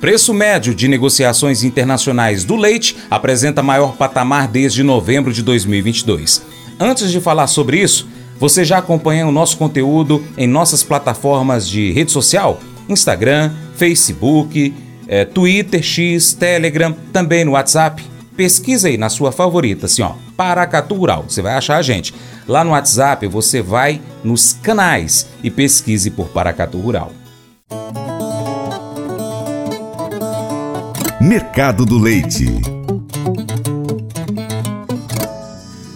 Preço 0.00 0.32
médio 0.32 0.74
de 0.74 0.88
negociações 0.88 1.62
internacionais 1.62 2.42
do 2.42 2.56
leite 2.56 2.96
apresenta 3.10 3.62
maior 3.62 3.96
patamar 3.96 4.48
desde 4.48 4.82
novembro 4.82 5.30
de 5.30 5.42
2022. 5.42 6.42
Antes 6.80 7.10
de 7.10 7.20
falar 7.20 7.46
sobre 7.46 7.78
isso, 7.82 8.08
você 8.38 8.64
já 8.64 8.78
acompanha 8.78 9.26
o 9.26 9.32
nosso 9.32 9.58
conteúdo 9.58 10.24
em 10.38 10.46
nossas 10.46 10.82
plataformas 10.82 11.68
de 11.68 11.92
rede 11.92 12.10
social? 12.10 12.58
Instagram, 12.88 13.52
Facebook, 13.76 14.72
é, 15.06 15.26
Twitter, 15.26 15.82
X, 15.82 16.32
Telegram, 16.32 16.96
também 17.12 17.44
no 17.44 17.52
WhatsApp? 17.52 18.02
Pesquisa 18.34 18.88
aí 18.88 18.96
na 18.96 19.10
sua 19.10 19.30
favorita, 19.30 19.84
assim 19.84 20.00
ó, 20.00 20.12
Paracatu 20.34 20.94
Rural, 20.94 21.26
você 21.28 21.42
vai 21.42 21.52
achar 21.52 21.76
a 21.76 21.82
gente. 21.82 22.14
Lá 22.48 22.64
no 22.64 22.70
WhatsApp 22.70 23.26
você 23.26 23.60
vai 23.60 24.00
nos 24.24 24.54
canais 24.54 25.26
e 25.44 25.50
pesquise 25.50 26.10
por 26.10 26.28
Paracatu 26.28 26.78
Rural. 26.78 27.12
Mercado 31.20 31.84
do 31.84 31.98
Leite. 31.98 32.46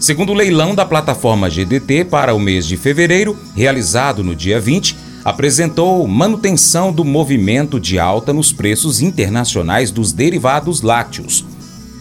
Segundo 0.00 0.32
o 0.32 0.34
leilão 0.34 0.74
da 0.74 0.84
plataforma 0.84 1.48
GDT 1.48 2.06
para 2.06 2.34
o 2.34 2.40
mês 2.40 2.66
de 2.66 2.76
fevereiro, 2.76 3.38
realizado 3.54 4.24
no 4.24 4.34
dia 4.34 4.58
20, 4.58 4.96
apresentou 5.24 6.08
manutenção 6.08 6.92
do 6.92 7.04
movimento 7.04 7.78
de 7.78 8.00
alta 8.00 8.32
nos 8.32 8.52
preços 8.52 9.00
internacionais 9.00 9.92
dos 9.92 10.12
derivados 10.12 10.82
lácteos. 10.82 11.44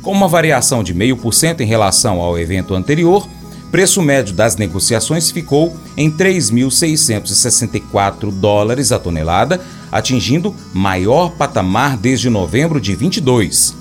Com 0.00 0.12
uma 0.12 0.28
variação 0.28 0.84
de 0.84 0.94
0,5% 0.94 1.60
em 1.60 1.66
relação 1.66 2.20
ao 2.20 2.38
evento 2.38 2.72
anterior, 2.72 3.28
preço 3.70 4.02
médio 4.02 4.34
das 4.34 4.56
negociações 4.56 5.30
ficou 5.30 5.76
em 5.96 6.10
3.664 6.10 8.30
dólares 8.30 8.92
a 8.92 8.98
tonelada, 8.98 9.58
atingindo 9.90 10.54
maior 10.72 11.30
patamar 11.32 11.96
desde 11.96 12.28
novembro 12.30 12.80
de 12.80 12.94
22. 12.94 13.74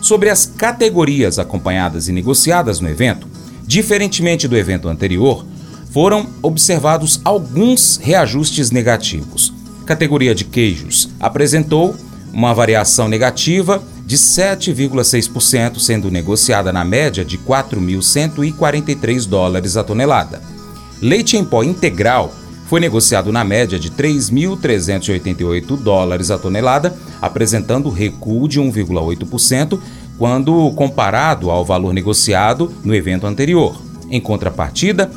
Sobre 0.00 0.30
as 0.30 0.46
categorias 0.46 1.38
acompanhadas 1.38 2.08
e 2.08 2.12
negociadas 2.12 2.80
no 2.80 2.88
evento, 2.88 3.28
diferentemente 3.66 4.48
do 4.48 4.56
evento 4.56 4.88
anterior, 4.88 5.44
foram 5.90 6.26
observados 6.42 7.20
alguns 7.24 7.96
reajustes 7.96 8.70
negativos. 8.70 9.52
Categoria 9.86 10.34
de 10.34 10.44
queijos 10.44 11.08
apresentou 11.18 11.96
uma 12.32 12.54
variação 12.54 13.08
negativa 13.08 13.82
de 14.08 14.16
7,6%, 14.16 15.78
sendo 15.78 16.10
negociada 16.10 16.72
na 16.72 16.82
média 16.82 17.22
de 17.22 17.36
4.143 17.36 19.28
dólares 19.28 19.76
a 19.76 19.84
tonelada. 19.84 20.40
Leite 20.98 21.36
em 21.36 21.44
pó 21.44 21.62
integral 21.62 22.32
foi 22.64 22.80
negociado 22.80 23.30
na 23.30 23.44
média 23.44 23.78
de 23.78 23.90
3.388 23.90 25.76
dólares 25.76 26.30
a 26.30 26.38
tonelada, 26.38 26.96
apresentando 27.20 27.90
recuo 27.90 28.48
de 28.48 28.58
1,8% 28.58 29.78
quando 30.16 30.72
comparado 30.72 31.50
ao 31.50 31.62
valor 31.62 31.92
negociado 31.92 32.72
no 32.82 32.94
evento 32.94 33.26
anterior. 33.26 33.78
Em 34.10 34.22
contrapartida, 34.22 35.10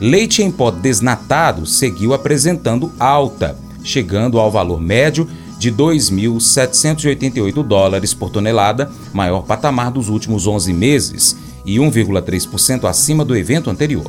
leite 0.00 0.40
em 0.40 0.52
pó 0.52 0.70
desnatado 0.70 1.66
seguiu 1.66 2.14
apresentando 2.14 2.92
alta, 2.96 3.56
chegando 3.82 4.38
ao 4.38 4.52
valor 4.52 4.80
médio 4.80 5.28
de 5.66 5.72
2.788 5.72 7.62
dólares 7.64 8.14
por 8.14 8.30
tonelada, 8.30 8.88
maior 9.12 9.42
patamar 9.42 9.90
dos 9.90 10.08
últimos 10.08 10.46
11 10.46 10.72
meses 10.72 11.36
e 11.64 11.78
1,3% 11.78 12.88
acima 12.88 13.24
do 13.24 13.36
evento 13.36 13.68
anterior. 13.68 14.08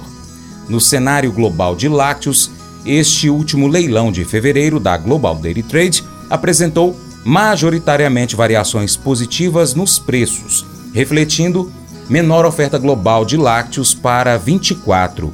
No 0.69 0.79
cenário 0.79 1.31
global 1.31 1.75
de 1.75 1.89
lácteos, 1.89 2.51
este 2.85 3.27
último 3.29 3.67
leilão 3.67 4.11
de 4.11 4.23
fevereiro 4.23 4.79
da 4.79 4.95
Global 4.97 5.35
Dairy 5.35 5.63
Trade 5.63 6.03
apresentou 6.29 6.95
majoritariamente 7.25 8.35
variações 8.35 8.95
positivas 8.95 9.73
nos 9.73 9.97
preços, 9.97 10.63
refletindo 10.93 11.71
menor 12.07 12.45
oferta 12.45 12.77
global 12.77 13.25
de 13.25 13.35
lácteos 13.35 13.95
para 13.95 14.37
24. 14.37 15.31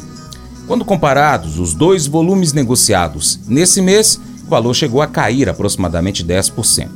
Quando 0.65 0.85
comparados 0.85 1.59
os 1.59 1.73
dois 1.73 2.07
volumes 2.07 2.53
negociados 2.53 3.39
nesse 3.45 3.81
mês, 3.81 4.19
o 4.45 4.49
valor 4.49 4.73
chegou 4.73 5.01
a 5.01 5.07
cair 5.07 5.49
aproximadamente 5.49 6.23
10%. 6.23 6.89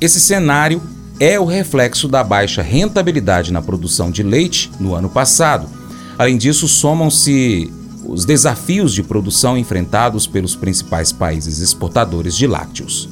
Esse 0.00 0.20
cenário 0.20 0.80
é 1.20 1.38
o 1.38 1.44
reflexo 1.44 2.08
da 2.08 2.22
baixa 2.22 2.62
rentabilidade 2.62 3.52
na 3.52 3.60
produção 3.60 4.10
de 4.10 4.22
leite 4.22 4.70
no 4.78 4.94
ano 4.94 5.08
passado. 5.08 5.68
Além 6.16 6.38
disso, 6.38 6.68
somam-se 6.68 7.72
os 8.04 8.24
desafios 8.24 8.94
de 8.94 9.02
produção 9.02 9.58
enfrentados 9.58 10.26
pelos 10.26 10.56
principais 10.56 11.12
países 11.12 11.58
exportadores 11.58 12.36
de 12.36 12.46
lácteos. 12.46 13.08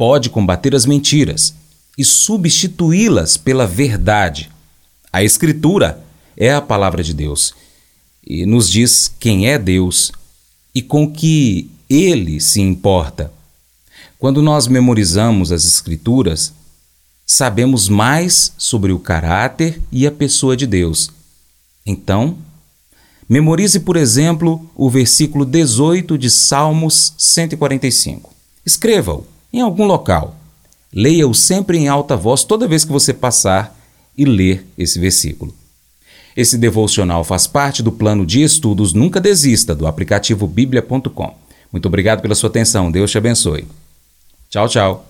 pode 0.00 0.30
combater 0.30 0.74
as 0.74 0.86
mentiras 0.86 1.52
e 1.98 2.06
substituí-las 2.06 3.36
pela 3.36 3.66
verdade. 3.66 4.50
A 5.12 5.22
Escritura 5.22 6.02
é 6.34 6.50
a 6.50 6.62
palavra 6.62 7.04
de 7.04 7.12
Deus 7.12 7.52
e 8.26 8.46
nos 8.46 8.70
diz 8.70 9.12
quem 9.20 9.46
é 9.46 9.58
Deus 9.58 10.10
e 10.74 10.80
com 10.80 11.12
que 11.12 11.70
ele 11.86 12.40
se 12.40 12.62
importa. 12.62 13.30
Quando 14.18 14.40
nós 14.40 14.66
memorizamos 14.66 15.52
as 15.52 15.66
Escrituras, 15.66 16.54
sabemos 17.26 17.86
mais 17.86 18.54
sobre 18.56 18.92
o 18.92 18.98
caráter 18.98 19.82
e 19.92 20.06
a 20.06 20.10
pessoa 20.10 20.56
de 20.56 20.66
Deus. 20.66 21.10
Então, 21.84 22.38
memorize, 23.28 23.78
por 23.80 23.98
exemplo, 23.98 24.66
o 24.74 24.88
versículo 24.88 25.44
18 25.44 26.16
de 26.16 26.30
Salmos 26.30 27.12
145. 27.18 28.32
Escreva-o 28.64 29.39
em 29.52 29.60
algum 29.60 29.84
local. 29.86 30.36
Leia-o 30.92 31.34
sempre 31.34 31.78
em 31.78 31.88
alta 31.88 32.16
voz 32.16 32.44
toda 32.44 32.66
vez 32.66 32.84
que 32.84 32.92
você 32.92 33.14
passar 33.14 33.76
e 34.16 34.24
ler 34.24 34.66
esse 34.76 34.98
versículo. 34.98 35.54
Esse 36.36 36.56
devocional 36.56 37.24
faz 37.24 37.46
parte 37.46 37.82
do 37.82 37.92
plano 37.92 38.24
de 38.24 38.42
estudos 38.42 38.92
Nunca 38.92 39.20
Desista 39.20 39.74
do 39.74 39.86
aplicativo 39.86 40.46
bíblia.com. 40.46 41.34
Muito 41.72 41.86
obrigado 41.86 42.20
pela 42.20 42.34
sua 42.34 42.48
atenção. 42.48 42.90
Deus 42.90 43.10
te 43.10 43.18
abençoe. 43.18 43.66
Tchau, 44.48 44.68
tchau. 44.68 45.09